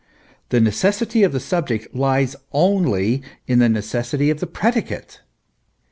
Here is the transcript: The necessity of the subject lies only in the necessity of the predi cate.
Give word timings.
The 0.49 0.59
necessity 0.59 1.21
of 1.21 1.31
the 1.31 1.39
subject 1.39 1.93
lies 1.93 2.35
only 2.53 3.21
in 3.45 3.59
the 3.59 3.69
necessity 3.69 4.31
of 4.31 4.39
the 4.39 4.47
predi 4.47 4.83
cate. 4.87 5.21